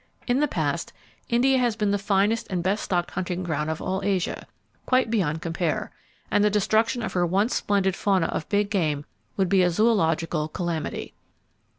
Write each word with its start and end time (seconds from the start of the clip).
In 0.25 0.39
the 0.39 0.47
past 0.47 0.93
India 1.29 1.59
has 1.59 1.75
been 1.75 1.91
the 1.91 1.99
finest 1.99 2.47
and 2.49 2.63
best 2.63 2.81
stocked 2.81 3.11
hunting 3.11 3.43
ground 3.43 3.69
of 3.69 3.83
all 3.83 4.01
Asia, 4.03 4.47
quite 4.87 5.11
beyond 5.11 5.43
compare, 5.43 5.91
and 6.31 6.43
the 6.43 6.49
destruction 6.49 7.03
of 7.03 7.13
her 7.13 7.23
once 7.23 7.53
splendid 7.53 7.95
fauna 7.95 8.25
of 8.25 8.49
big 8.49 8.71
game 8.71 9.05
would 9.37 9.47
be 9.47 9.61
a 9.61 9.69
zoological 9.69 10.47
calamity. 10.47 11.13